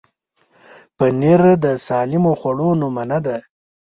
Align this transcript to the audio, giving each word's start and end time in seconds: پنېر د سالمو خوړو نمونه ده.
پنېر 0.97 1.41
د 1.63 1.65
سالمو 1.87 2.31
خوړو 2.39 2.69
نمونه 2.81 3.17
ده. 3.25 3.37